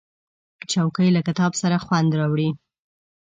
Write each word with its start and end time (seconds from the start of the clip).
چوکۍ 0.71 1.09
له 1.15 1.21
کتاب 1.27 1.51
سره 1.61 1.77
خوند 1.85 2.09
راوړي. 2.19 2.49